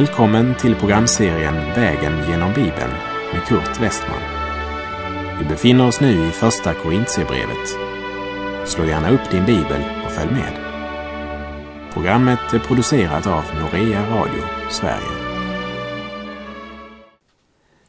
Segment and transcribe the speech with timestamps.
[0.00, 2.92] Välkommen till programserien Vägen genom Bibeln
[3.32, 4.20] med Kurt Westman.
[5.38, 7.68] Vi befinner oss nu i Första Korintierbrevet.
[8.68, 10.52] Slå gärna upp din bibel och följ med.
[11.92, 15.40] Programmet är producerat av Norea Radio Sverige.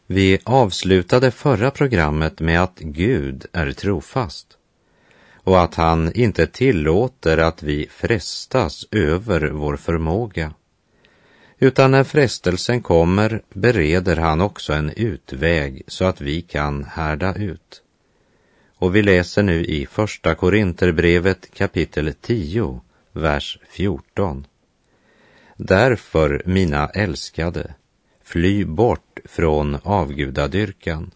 [0.08, 4.48] Vi avslutade förra programmet med att Gud är trofast
[5.44, 10.54] och att han inte tillåter att vi frestas över vår förmåga.
[11.64, 17.82] Utan när frestelsen kommer bereder han också en utväg så att vi kan härda ut.
[18.78, 24.48] Och vi läser nu i Första Korinterbrevet kapitel 10, vers 14.
[25.58, 27.74] Därför, mina älskade,
[28.24, 31.12] fly bort från avgudadyrkan.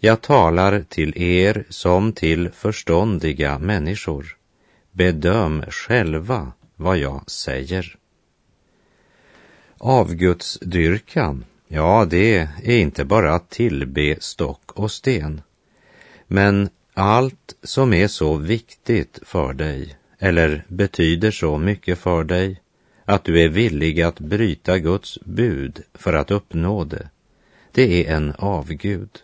[0.00, 4.36] Jag talar till er som till förståndiga människor.
[4.92, 7.99] Bedöm själva vad jag säger.
[9.82, 15.40] Avgudsdyrkan, ja, det är inte bara att tillbe stock och sten.
[16.26, 22.60] Men allt som är så viktigt för dig, eller betyder så mycket för dig,
[23.04, 27.08] att du är villig att bryta Guds bud för att uppnå det,
[27.72, 29.18] det är en avgud.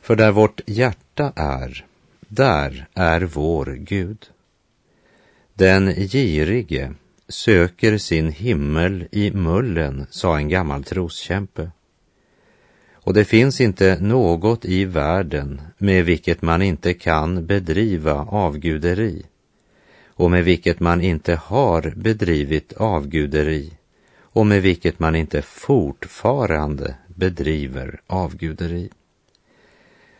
[0.00, 1.84] För där vårt hjärta är,
[2.20, 4.26] där är vår Gud.
[5.54, 6.94] Den girige
[7.28, 11.70] söker sin himmel i mullen, sa en gammal troskämpe.
[12.92, 19.22] Och det finns inte något i världen med vilket man inte kan bedriva avguderi
[20.06, 23.72] och med vilket man inte har bedrivit avguderi
[24.20, 28.90] och med vilket man inte fortfarande bedriver avguderi.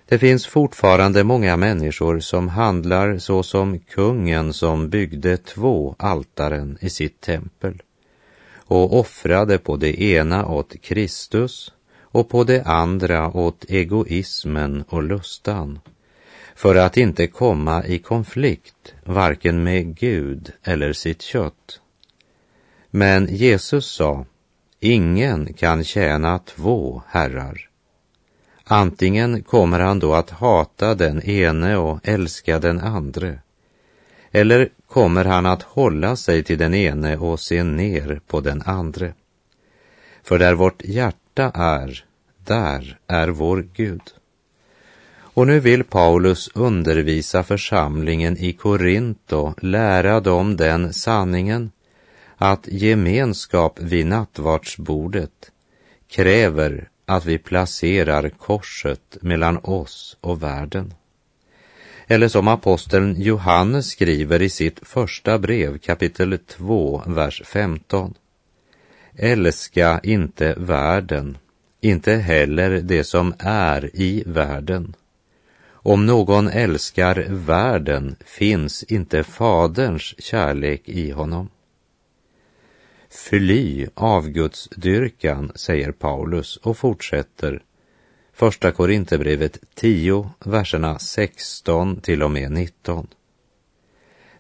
[0.09, 6.91] Det finns fortfarande många människor som handlar så som kungen som byggde två altaren i
[6.91, 7.83] sitt tempel
[8.55, 15.79] och offrade på det ena åt Kristus och på det andra åt egoismen och lustan
[16.55, 21.80] för att inte komma i konflikt varken med Gud eller sitt kött.
[22.91, 24.25] Men Jesus sa,
[24.80, 27.70] ingen kan tjäna två herrar.
[28.69, 33.39] Antingen kommer han då att hata den ene och älska den andre.
[34.31, 39.15] Eller kommer han att hålla sig till den ene och se ner på den andre.
[40.23, 42.05] För där vårt hjärta är,
[42.45, 44.03] där är vår Gud.
[45.19, 51.71] Och nu vill Paulus undervisa församlingen i Korinto, lära dem den sanningen
[52.37, 55.51] att gemenskap vid nattvardsbordet
[56.09, 60.94] kräver att vi placerar korset mellan oss och världen.
[62.06, 68.14] Eller som aposteln Johannes skriver i sitt första brev kapitel 2, vers 15.
[69.17, 71.39] Älska inte världen,
[71.80, 74.94] inte heller det som är i världen.
[75.68, 81.48] Om någon älskar världen finns inte Faderns kärlek i honom.
[83.17, 87.63] Fly avgudsdyrkan, säger Paulus och fortsätter.
[88.33, 93.07] Första Korinthierbrevet 10, verserna 16 till och med 19.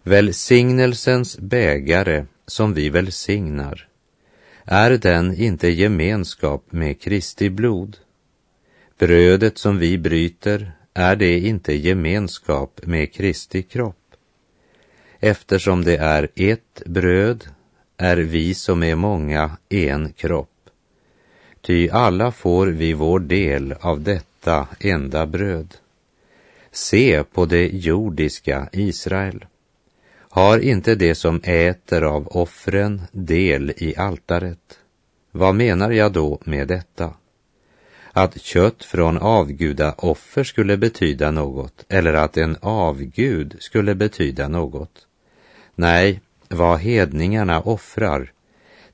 [0.02, 3.88] Välsignelsens bägare som vi välsignar,
[4.64, 7.96] är den inte gemenskap med Kristi blod?
[8.98, 14.14] Brödet som vi bryter, är det inte gemenskap med Kristi kropp?
[15.20, 17.48] Eftersom det är ett bröd
[17.96, 20.50] är vi som är många en kropp.
[21.60, 25.74] Ty alla får vi vår del av detta enda bröd.
[26.70, 29.44] Se på det jordiska Israel.
[30.36, 34.78] Har inte det som äter av offren del i altaret?
[35.30, 37.14] Vad menar jag då med detta?
[38.12, 45.06] Att kött från avgudaoffer skulle betyda något eller att en avgud skulle betyda något.
[45.74, 48.32] Nej, vad hedningarna offrar,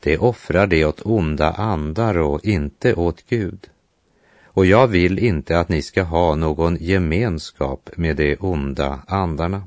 [0.01, 3.69] det offrar de åt onda andar och inte åt Gud.
[4.45, 9.63] Och jag vill inte att ni ska ha någon gemenskap med de onda andarna.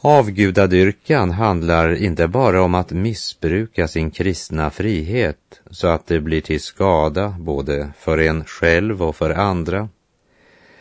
[0.00, 6.60] Avgudadyrkan handlar inte bara om att missbruka sin kristna frihet så att det blir till
[6.60, 9.88] skada både för en själv och för andra.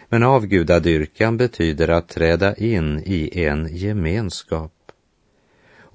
[0.09, 4.76] Men avgudadyrkan betyder att träda in i en gemenskap.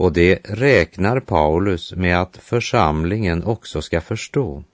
[0.02, 4.64] Och det räknar Paulus med att församlingen också ska förstå.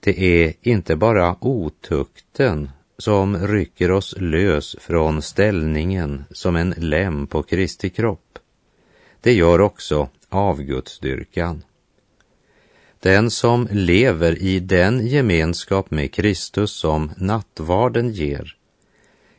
[0.00, 7.42] Det är inte bara otukten som rycker oss lös från ställningen som en lem på
[7.42, 8.38] Kristi kropp.
[9.20, 11.64] Det gör också avgudsdyrkan.
[13.00, 18.56] Den som lever i den gemenskap med Kristus som nattvarden ger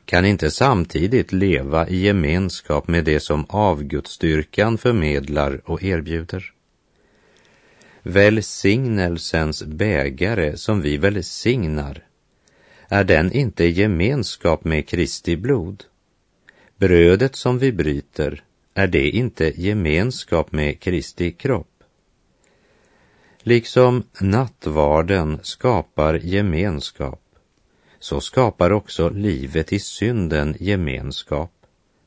[0.07, 6.53] kan inte samtidigt leva i gemenskap med det som avgudsdyrkan förmedlar och erbjuder.
[8.01, 12.03] Välsignelsens bägare som vi välsignar,
[12.89, 15.83] är den inte gemenskap med Kristi blod?
[16.77, 18.43] Brödet som vi bryter,
[18.73, 21.83] är det inte gemenskap med Kristi kropp?
[23.39, 27.21] Liksom nattvarden skapar gemenskap,
[27.99, 31.51] så skapar också livet i synden gemenskap.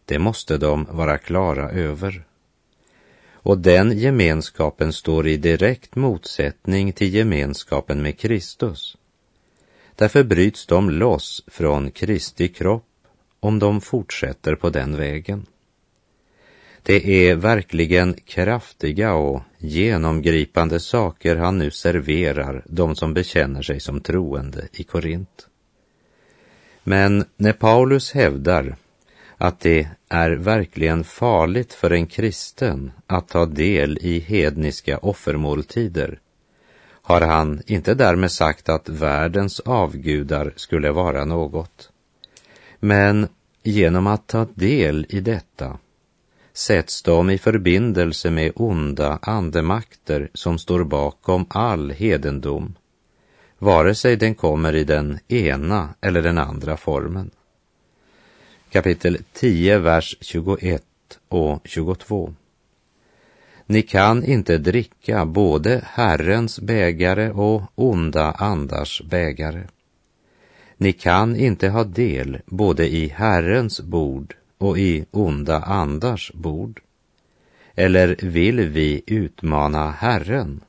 [0.05, 2.25] Det måste de vara klara över.
[3.33, 8.97] Och den gemenskapen står i direkt motsättning till gemenskapen med Kristus.
[9.95, 12.85] Därför bryts de loss från Kristi kropp
[13.41, 15.47] om de fortsätter på den vägen.
[16.83, 24.01] Det är verkligen kraftiga och genomgripande saker han nu serverar de som bekänner sig som
[24.01, 25.50] troende i Korint.
[26.85, 28.77] Men när Paulus hävdar
[29.37, 36.21] att det är verkligen farligt för en kristen att ta del i hedniska offermåltider
[37.11, 41.91] har han inte därmed sagt att världens avgudar skulle vara något.
[42.81, 43.29] Men
[43.62, 45.79] genom att ta del i detta
[46.53, 52.75] sätts de i förbindelse med onda andemakter som står bakom all hedendom,
[53.61, 57.31] vare sig den kommer i den ena eller den andra formen.
[58.71, 60.83] Kapitel 10, vers 21
[61.29, 62.35] och 22.
[63.67, 69.62] Ni kan inte dricka både Herrens bägare och onda andars bägare.
[70.77, 76.81] Ni kan inte ha del både i Herrens bord och i onda andars bord.
[77.75, 80.61] Eller vill vi utmana Herren?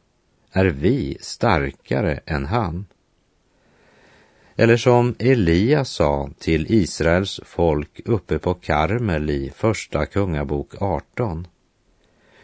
[0.51, 2.86] Är vi starkare än han?
[4.56, 11.48] Eller som Elia sa till Israels folk uppe på Karmel i Första Kungabok 18.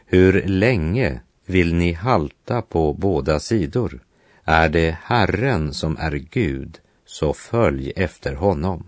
[0.05, 3.99] Hur länge vill ni halta på båda sidor?
[4.43, 8.83] Är det Herren som är Gud, så följ efter honom.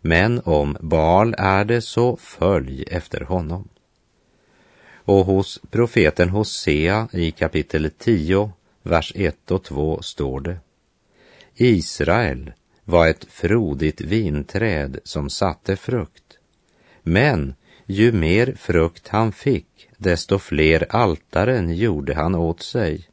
[0.00, 3.68] Men om Baal är det, så följ efter honom.
[5.08, 8.52] Och hos profeten Hosea i kapitel 10,
[8.82, 10.58] vers 1 och 2 står det.
[11.56, 12.52] Israel
[12.84, 16.38] var ett frodigt vinträd som satte frukt.
[17.02, 17.54] Men
[17.86, 23.08] ju mer frukt han fick, desto fler altaren gjorde han åt sig.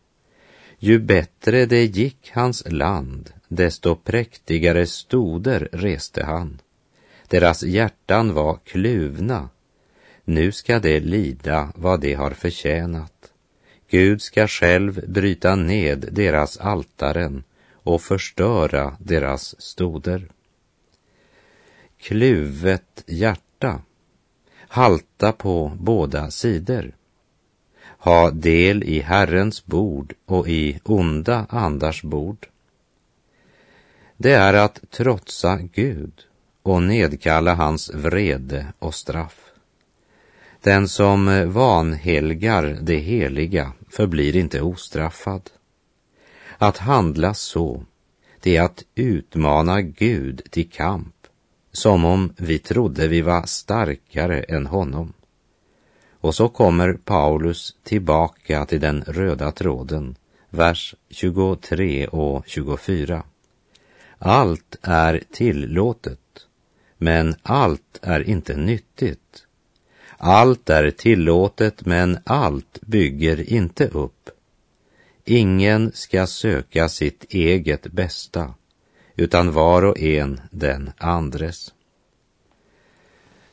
[0.79, 6.61] Ju bättre det gick hans land, desto präktigare stoder reste han.
[7.27, 9.49] Deras hjärtan var kluvna.
[10.25, 13.31] Nu ska de lida vad de har förtjänat.
[13.89, 17.43] Gud ska själv bryta ned deras altaren
[17.73, 20.27] och förstöra deras stoder.
[21.97, 23.81] Kluvet hjärta,
[24.57, 26.91] halta på båda sidor,
[27.97, 32.47] ha del i Herrens bord och i onda andars bord.
[34.17, 36.21] Det är att trotsa Gud
[36.61, 39.44] och nedkalla hans vrede och straff.
[40.65, 45.49] Den som vanhelgar det heliga förblir inte ostraffad.
[46.57, 47.83] Att handla så,
[48.41, 51.15] det är att utmana Gud till kamp,
[51.71, 55.13] som om vi trodde vi var starkare än honom.
[56.11, 60.15] Och så kommer Paulus tillbaka till den röda tråden,
[60.49, 63.23] vers 23 och 24.
[64.17, 66.47] Allt är tillåtet,
[66.97, 69.44] men allt är inte nyttigt.
[70.17, 74.29] Allt är tillåtet, men allt bygger inte upp.
[75.25, 78.53] Ingen ska söka sitt eget bästa,
[79.15, 81.73] utan var och en den andres.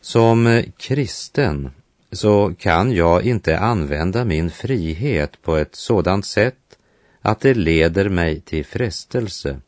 [0.01, 1.71] Som kristen
[2.13, 6.79] så kan jag inte använda min frihet på ett sådant sätt
[7.21, 9.61] att det leder mig till frestelse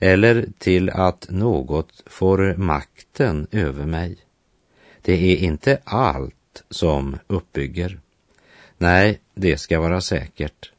[0.00, 4.25] eller till att något får makten över mig.
[5.06, 8.00] Det är inte allt som uppbygger.
[8.78, 10.72] Nej, det ska vara säkert.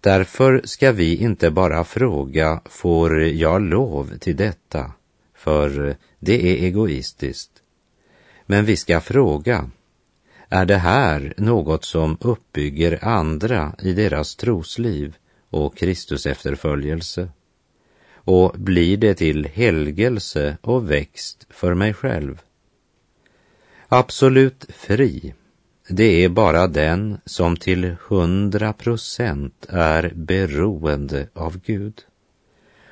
[0.00, 4.92] Därför ska vi inte bara fråga, får jag lov till detta?
[5.34, 7.50] För det är egoistiskt.
[8.46, 9.70] Men vi ska fråga,
[10.48, 15.16] är det här något som uppbygger andra i deras trosliv
[15.50, 17.28] och Kristus efterföljelse?
[18.12, 22.42] Och blir det till helgelse och växt för mig själv?
[23.90, 25.34] Absolut fri,
[25.88, 32.00] det är bara den som till hundra procent är beroende av Gud.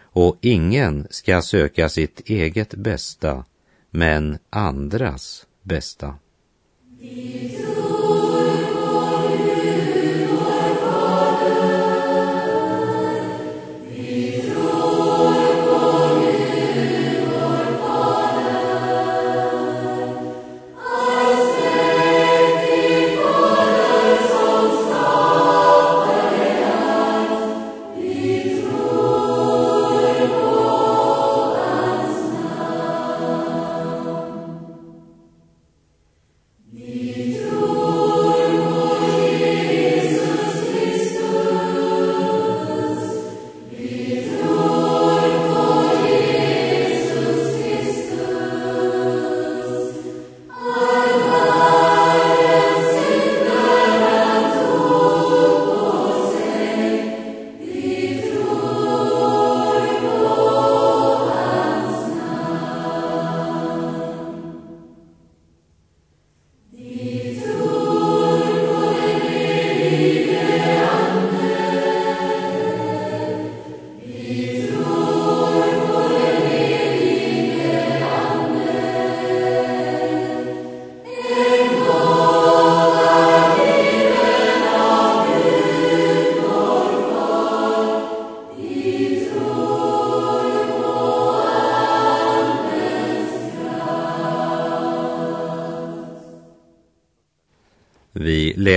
[0.01, 3.45] Och ingen ska söka sitt eget bästa,
[3.91, 6.15] men andras bästa.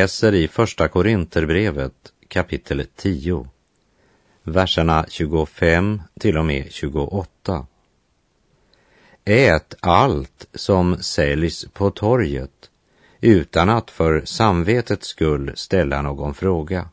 [0.10, 1.94] Läser i Första Korinterbrevet
[2.28, 3.48] kapitel 10,
[4.44, 7.68] verserna 25 till och med 28.
[9.26, 12.70] Ät allt som säljs på torget
[13.22, 16.90] utan att för samvetets skull ställa någon fråga.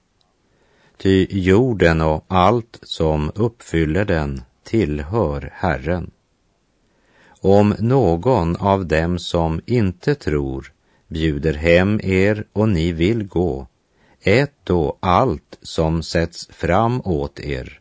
[0.96, 6.10] Ty jorden och allt som uppfyller den tillhör Herren.
[7.40, 10.72] Om någon av dem som inte tror
[11.08, 13.66] bjuder hem er och ni vill gå,
[14.22, 17.80] ät då allt som sätts fram åt er,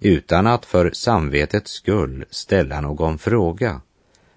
[0.00, 3.80] utan att för samvetets skull ställa någon fråga.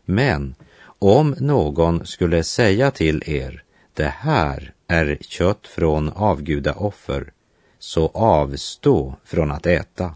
[0.05, 7.33] Men om någon skulle säga till er, det här är kött från avgudaoffer,
[7.79, 10.15] så avstå från att äta,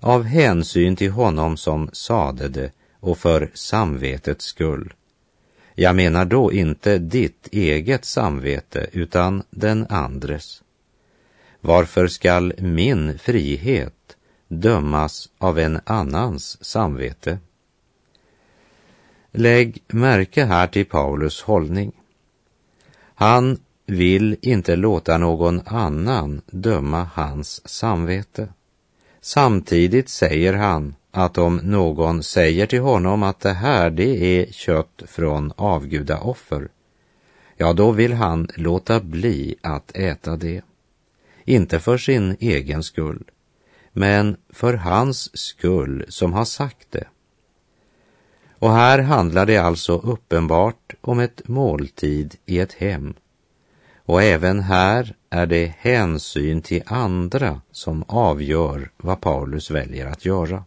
[0.00, 4.92] av hänsyn till honom som sade det och för samvetets skull.
[5.82, 10.62] Jag menar då inte ditt eget samvete utan den andres.
[11.60, 14.16] Varför skall min frihet
[14.48, 17.38] dömas av en annans samvete?
[19.30, 21.92] Lägg märke här till Paulus hållning.
[23.14, 28.48] Han vill inte låta någon annan döma hans samvete.
[29.20, 35.02] Samtidigt säger han att om någon säger till honom att det här det är kött
[35.06, 36.68] från avgudaoffer,
[37.56, 40.62] ja då vill han låta bli att äta det.
[41.44, 43.24] Inte för sin egen skull,
[43.92, 47.04] men för hans skull som har sagt det.
[48.58, 53.14] Och här handlar det alltså uppenbart om ett måltid i ett hem.
[54.04, 60.64] Och även här är det hänsyn till andra som avgör vad Paulus väljer att göra.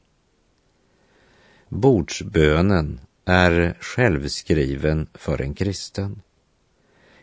[1.75, 6.21] Bordsbönen är självskriven för en kristen.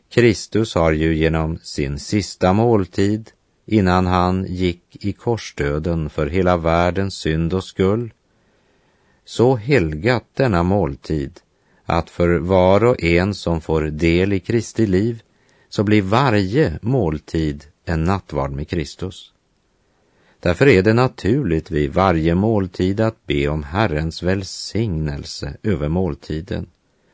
[0.08, 3.30] Kristus har ju genom sin sista måltid
[3.66, 8.12] innan han gick i korsdöden för hela världens synd och skull
[9.24, 11.40] så helgat denna måltid
[11.84, 15.22] att för var och en som får del i Kristi liv
[15.68, 19.32] så blir varje måltid en nattvard med Kristus.
[20.40, 26.66] Därför är det naturligt vid varje måltid att be om Herrens välsignelse över måltiden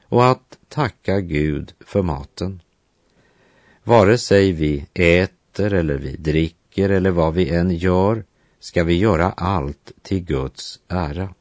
[0.09, 2.61] och att tacka Gud för maten.
[3.85, 8.25] Vare sig vi äter eller vi dricker eller vad vi än gör
[8.61, 11.35] ska vi göra allt till Guds ära.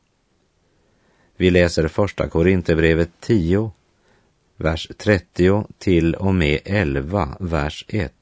[1.37, 3.71] Vi läser första Korinthierbrevet 10,
[4.57, 8.13] vers 30 till och med 11, vers 1.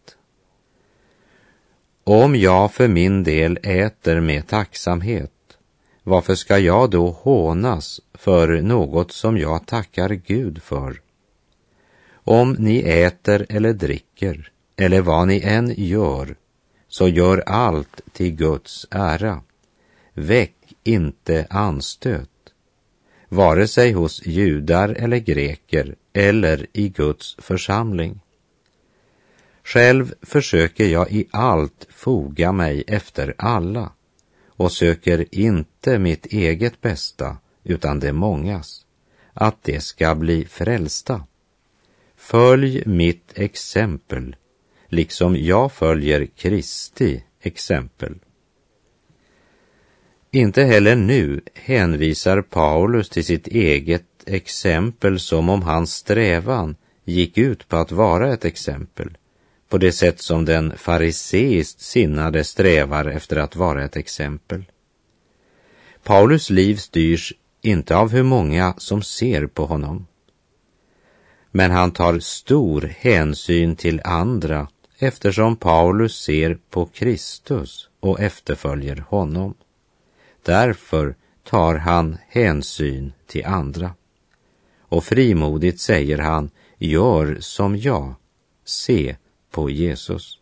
[2.05, 5.31] Om jag för min del äter med tacksamhet,
[6.03, 11.01] varför ska jag då hånas för något som jag tackar Gud för?
[12.13, 16.35] Om ni äter eller dricker, eller vad ni än gör,
[16.87, 19.41] så gör allt till Guds ära.
[20.13, 22.29] Väck inte anstöt,
[23.29, 28.19] vare sig hos judar eller greker eller i Guds församling.
[29.63, 33.91] Själv försöker jag i allt foga mig efter alla
[34.47, 38.85] och söker inte mitt eget bästa utan det mångas,
[39.33, 41.23] att det ska bli frälsta.
[42.15, 44.35] Följ mitt exempel,
[44.87, 48.15] liksom jag följer Kristi exempel.
[50.31, 57.67] Inte heller nu hänvisar Paulus till sitt eget exempel som om hans strävan gick ut
[57.67, 59.17] på att vara ett exempel,
[59.73, 64.63] på det sätt som den fariseiskt sinnade strävar efter att vara ett exempel.
[66.03, 70.07] Paulus liv styrs inte av hur många som ser på honom.
[71.51, 74.67] Men han tar stor hänsyn till andra
[74.99, 79.53] eftersom Paulus ser på Kristus och efterföljer honom.
[80.43, 83.91] Därför tar han hänsyn till andra.
[84.79, 88.13] Och frimodigt säger han, gör som jag,
[88.65, 89.15] se
[89.53, 90.39] på Jesus.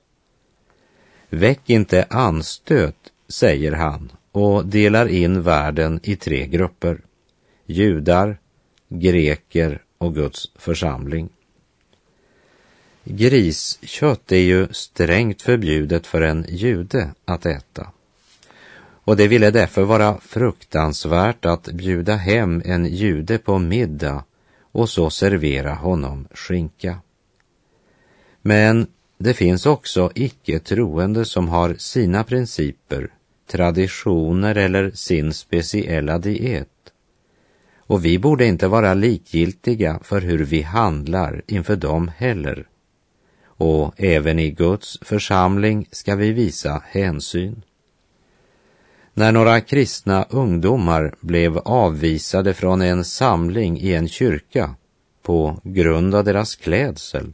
[1.29, 2.95] Väck inte anstöt,
[3.27, 7.01] säger han och delar in världen i tre grupper.
[7.65, 8.39] Judar,
[8.89, 11.29] greker och Guds församling.
[13.03, 17.87] Griskött är ju strängt förbjudet för en jude att äta.
[19.03, 24.23] Och det ville därför vara fruktansvärt att bjuda hem en jude på middag
[24.71, 26.99] och så servera honom skinka.
[28.41, 28.87] Men
[29.21, 33.13] det finns också icke troende som har sina principer,
[33.51, 36.67] traditioner eller sin speciella diet.
[37.77, 42.67] Och vi borde inte vara likgiltiga för hur vi handlar inför dem heller.
[43.45, 47.61] Och även i Guds församling ska vi visa hänsyn.
[49.13, 54.75] När några kristna ungdomar blev avvisade från en samling i en kyrka
[55.21, 57.33] på grund av deras klädsel,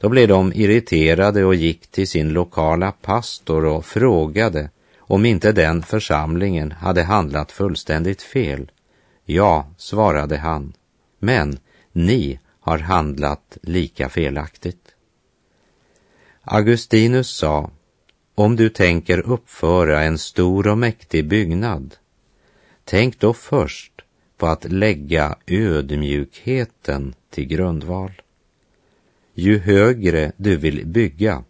[0.00, 5.82] då blev de irriterade och gick till sin lokala pastor och frågade om inte den
[5.82, 8.70] församlingen hade handlat fullständigt fel.
[9.24, 10.72] Ja, svarade han,
[11.18, 11.58] men
[11.92, 14.94] ni har handlat lika felaktigt.
[16.42, 17.70] Augustinus sa
[18.34, 21.94] om du tänker uppföra en stor och mäktig byggnad,
[22.84, 23.92] tänk då först
[24.36, 28.12] på att lägga ödmjukheten till grundval.
[29.38, 31.44] Ju högre du vill bygga,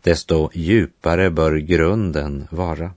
[0.00, 2.90] desto djupare bör grunden vara.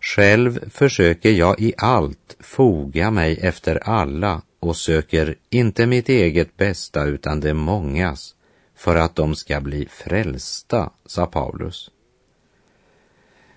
[0.00, 7.04] Själv försöker jag i allt foga mig efter alla och söker inte mitt eget bästa
[7.04, 8.34] utan det mångas
[8.74, 11.90] för att de ska bli frälsta, sa Paulus.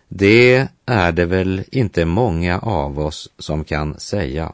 [0.07, 4.53] Det är det väl inte många av oss som kan säga.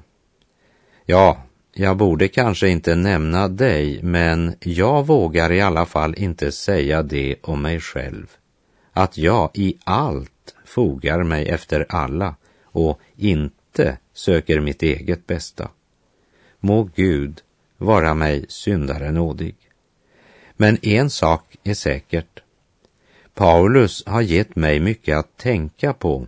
[1.06, 7.04] Ja, jag borde kanske inte nämna dig, men jag vågar i alla fall inte säga
[7.04, 8.28] det om mig själv.
[8.94, 15.70] Att jag i allt fogar mig efter alla och inte söker mitt eget bästa.
[16.60, 17.42] Må Gud
[17.78, 19.56] vara mig syndare nådig.
[20.58, 22.40] Men en sak är säkert.
[23.34, 26.28] Paulus har gett mig mycket att tänka på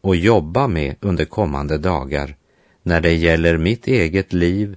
[0.00, 2.36] och jobba med under kommande dagar
[2.82, 4.76] när det gäller mitt eget liv,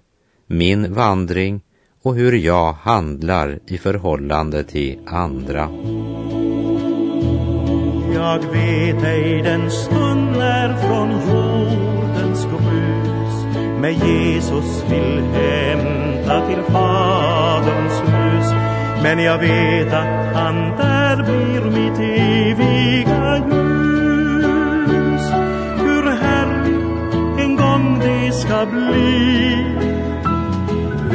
[0.58, 1.62] min vandring
[2.04, 5.70] och hur jag handlar i förhållande till andra.
[8.14, 18.02] Jag vet ej den stund när från jordens grus med Jesus vill hämta till Faderns
[18.02, 18.52] hus
[19.04, 25.32] men jag vet att han där blir mitt eviga ljus.
[25.80, 29.95] Hur härligt en gång det ska bli.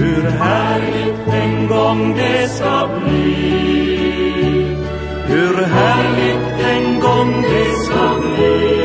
[0.01, 4.77] Hur härligt en gång det ska bli.
[5.27, 8.81] Hur härligt en gång det ska bli.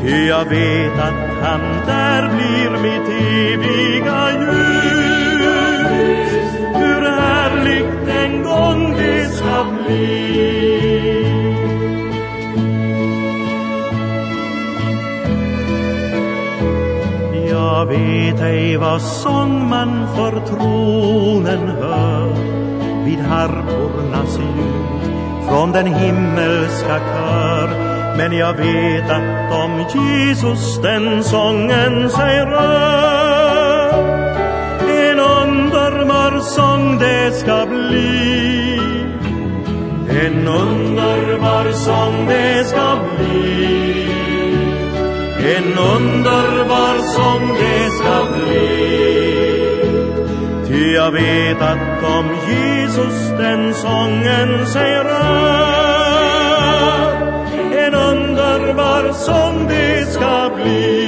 [0.00, 3.08] Ty jag vet att han där blir mitt
[3.52, 4.86] eviga ljus
[6.74, 10.25] hur härligt en gång det ska bli.
[18.36, 22.34] Vet ej vad sång man för tronen hör.
[23.04, 27.68] Vid harpornas ljud från den himmelska kör.
[28.16, 34.16] Men jag vet att om Jesus den sången sig rör.
[34.80, 38.80] En underbar sång det ska bli.
[40.08, 43.95] En underbar sång det ska bli.
[45.48, 48.76] En underbar sång det ska bli.
[50.66, 55.86] Ty jag vet att om Jesus den sången sig rör
[57.72, 61.06] En underbar sång det ska bli.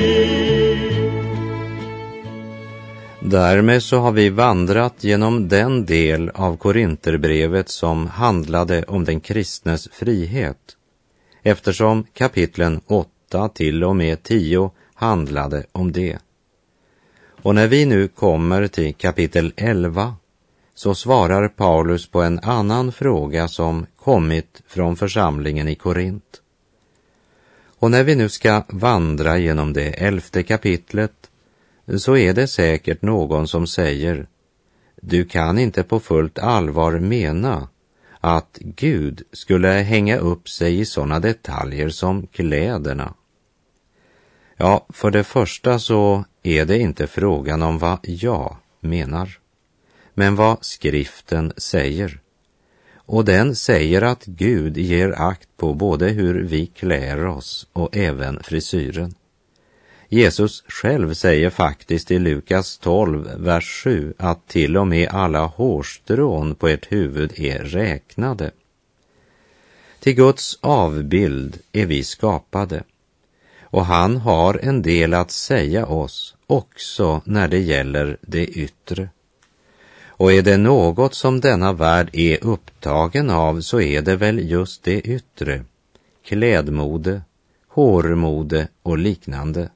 [3.20, 9.88] Därmed så har vi vandrat genom den del av Korinterbrevet som handlade om den kristnes
[9.92, 10.57] frihet
[11.42, 13.11] eftersom kapitlen 8
[13.55, 16.19] till och med 10 handlade om det.
[17.43, 20.17] Och när vi nu kommer till kapitel 11
[20.75, 26.43] så svarar Paulus på en annan fråga som kommit från församlingen i Korint.
[27.79, 31.31] Och när vi nu ska vandra genom det elfte kapitlet
[31.97, 34.27] så är det säkert någon som säger
[35.01, 37.69] du kan inte på fullt allvar mena
[38.21, 43.15] att Gud skulle hänga upp sig i sådana detaljer som kläderna.
[44.57, 49.39] Ja, för det första så är det inte frågan om vad jag menar,
[50.15, 52.21] men vad skriften säger.
[52.95, 58.43] Och den säger att Gud ger akt på både hur vi klär oss och även
[58.43, 59.15] frisyren.
[60.09, 66.55] Jesus själv säger faktiskt i Lukas 12, vers 7 att till och med alla hårstrån
[66.55, 68.51] på ert huvud är räknade.
[70.01, 72.83] Till Guds avbild är vi skapade
[73.71, 79.09] och han har en del att säga oss också när det gäller det yttre.
[80.07, 84.83] Och är det något som denna värld är upptagen av så är det väl just
[84.83, 85.64] det yttre,
[86.25, 87.23] klädmode,
[87.68, 89.71] hårmode och liknande.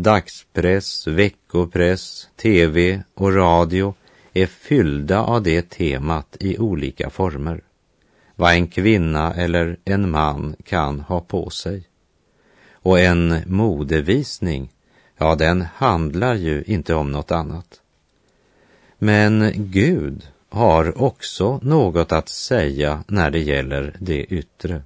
[0.00, 3.94] Dagspress, veckopress, tv och radio
[4.32, 7.60] är fyllda av det temat i olika former.
[8.36, 11.82] Vad en kvinna eller en man kan ha på sig.
[12.72, 14.72] Och en modevisning,
[15.16, 17.80] ja, den handlar ju inte om något annat.
[18.98, 24.82] Men Gud har också något att säga när det gäller det yttre.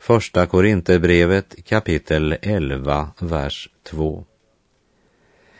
[0.00, 4.24] Första Korinthierbrevet kapitel 11, vers 2.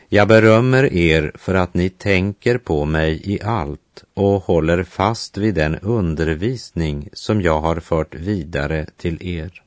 [0.09, 5.55] Jag berömmer er för att ni tänker på mig i allt och håller fast vid
[5.55, 9.63] den undervisning som jag har fört vidare till er.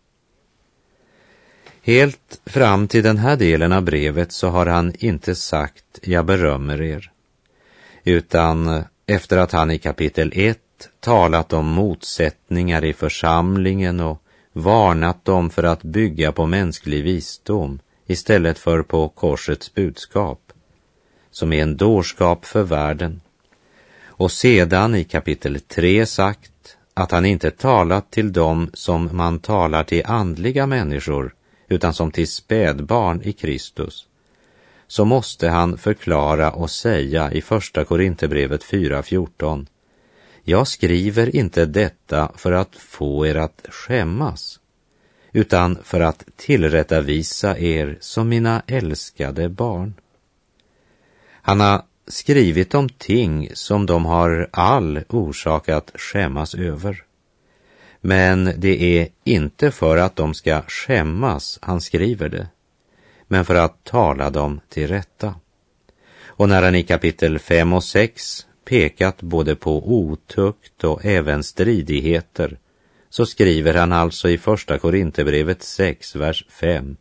[1.81, 6.81] Helt fram till den här delen av brevet så har han inte sagt jag berömmer
[6.81, 7.11] er,
[8.03, 10.59] utan efter att han i kapitel 1
[10.99, 14.22] talat om motsättningar i församlingen och
[14.53, 20.39] varnat dem för att bygga på mänsklig visdom istället för på korsets budskap,
[21.31, 23.21] som är en dårskap för världen.
[24.05, 29.83] Och sedan i kapitel 3 sagt att han inte talat till dem som man talar
[29.83, 31.35] till andliga människor,
[31.67, 34.07] utan som till spädbarn i Kristus,
[34.87, 39.65] så måste han förklara och säga i Första Korinthierbrevet 4.14
[40.43, 44.59] jag skriver inte detta för att få er att skämmas,
[45.31, 49.93] utan för att tillrättavisa er som mina älskade barn.
[51.31, 57.03] Han har skrivit om ting som de har all orsak att skämmas över.
[58.01, 62.47] Men det är inte för att de ska skämmas han skriver det,
[63.27, 65.35] men för att tala dem till rätta.
[66.25, 72.57] Och när han i kapitel 5 och 6 pekat både på otukt och även stridigheter
[73.09, 76.95] så skriver han alltså i Första Korinthierbrevet 6, vers 5.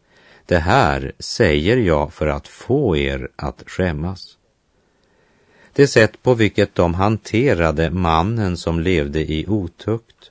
[0.46, 4.36] Det här säger jag för att få er att skämmas.
[5.72, 10.30] Det sätt på vilket de hanterade mannen som levde i otukt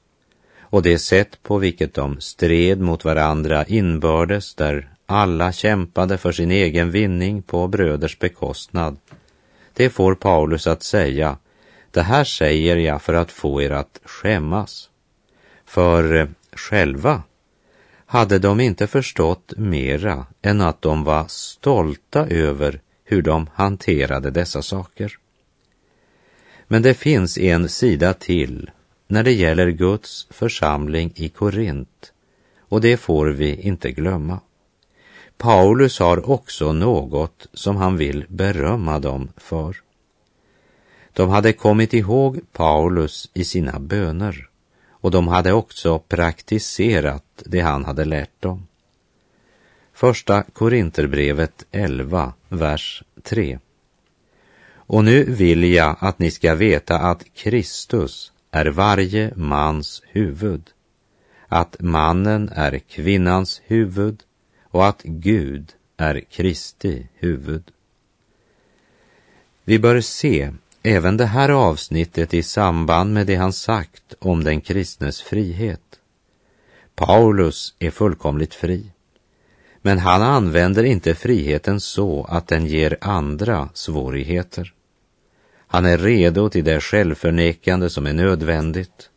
[0.60, 6.52] och det sätt på vilket de stred mot varandra inbördes där alla kämpade för sin
[6.52, 8.98] egen vinning på bröders bekostnad
[9.74, 11.38] det får Paulus att säga,
[11.92, 14.90] det här säger jag för att få er att skämmas.
[15.66, 17.24] För eh, själva
[18.06, 24.62] hade de inte förstått mera än att de var stolta över hur de hanterade dessa
[24.62, 25.18] saker.
[26.68, 28.72] Men det finns en sida till
[29.08, 32.14] när det gäller Guds församling i Korint
[32.60, 34.40] och det får vi inte glömma.
[35.42, 39.76] Paulus har också något som han vill berömma dem för.
[41.14, 44.50] De hade kommit ihåg Paulus i sina böner
[44.90, 48.68] och de hade också praktiserat det han hade lärt dem.
[49.94, 53.60] Första Korinterbrevet 11, vers 3.
[54.74, 60.70] Och nu vill jag att ni ska veta att Kristus är varje mans huvud,
[61.48, 64.24] att mannen är kvinnans huvud
[64.72, 67.64] och att Gud är Kristi huvud.
[69.64, 70.52] Vi bör se
[70.84, 76.00] även det här avsnittet i samband med det han sagt om den kristnes frihet.
[76.96, 78.92] Paulus är fullkomligt fri.
[79.82, 84.74] Men han använder inte friheten så att den ger andra svårigheter.
[85.68, 89.10] Han är redo till det självförnekande som är nödvändigt.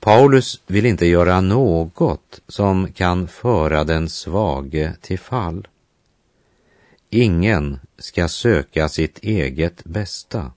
[0.00, 5.68] Paulus vill inte göra något som kan föra den svage till fall.
[7.10, 10.52] Ingen ska söka sitt eget bästa,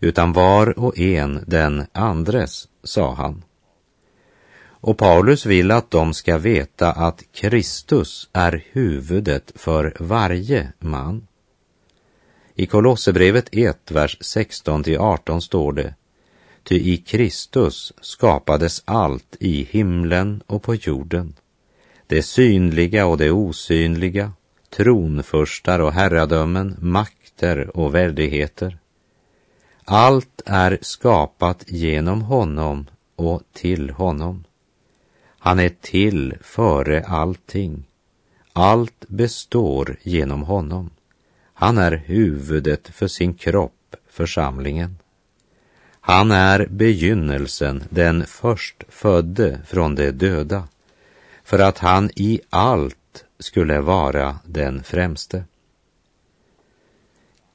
[0.00, 3.44] utan var och en den andres, sa han.
[4.64, 11.26] Och Paulus vill att de ska veta att Kristus är huvudet för varje man.
[12.54, 15.94] I Kolosserbrevet 1, vers 16 18 står det
[16.64, 21.34] Ty i Kristus skapades allt i himlen och på jorden,
[22.06, 24.32] det synliga och det osynliga,
[24.70, 28.78] tronförstar och herradömen, makter och väldigheter.
[29.84, 34.44] Allt är skapat genom honom och till honom.
[35.38, 37.84] Han är till före allting.
[38.52, 40.90] Allt består genom honom.
[41.54, 44.96] Han är huvudet för sin kropp, församlingen.
[46.04, 50.68] Han är begynnelsen, den förstfödde från de döda,
[51.44, 55.44] för att han i allt skulle vara den främste.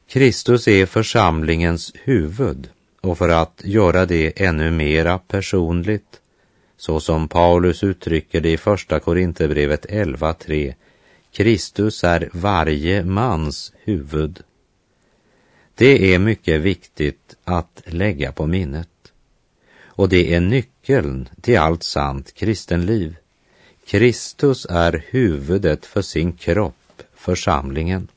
[0.09, 2.69] Kristus är församlingens huvud
[3.01, 6.21] och för att göra det ännu mera personligt
[6.77, 10.73] så som Paulus uttrycker det i Första Korinthierbrevet 11.3.
[11.31, 14.43] Kristus är varje mans huvud.
[15.77, 18.89] Det är mycket viktigt att lägga på minnet.
[19.83, 23.15] Och det är nyckeln till allt sant kristenliv.
[23.85, 28.07] Kristus är huvudet för sin kropp, församlingen.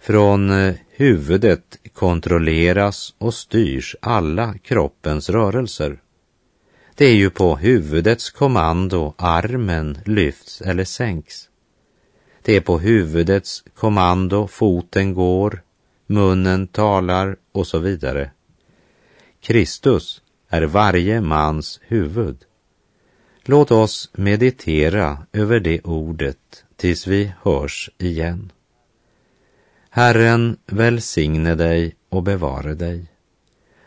[0.00, 6.00] Från eh, huvudet kontrolleras och styrs alla kroppens rörelser.
[6.94, 11.48] Det är ju på huvudets kommando armen lyfts eller sänks.
[12.42, 15.62] Det är på huvudets kommando foten går,
[16.08, 18.30] munnen talar och så vidare.
[19.40, 22.36] Kristus är varje mans huvud.
[23.44, 28.52] Låt oss meditera över det ordet tills vi hörs igen.
[29.90, 33.06] Herren välsigne dig och bevare dig.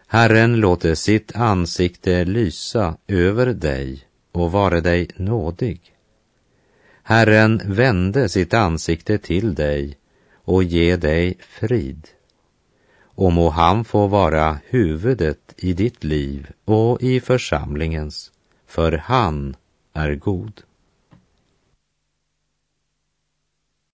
[0.08, 5.82] Herren låter sitt ansikte lysa över dig och vare dig nådig.
[7.04, 9.98] Herren vände sitt ansikte till dig
[10.52, 12.08] och ge dig frid.
[13.04, 18.32] Och må han få vara huvudet i ditt liv och i församlingens,
[18.68, 19.56] för han
[19.94, 20.62] är god.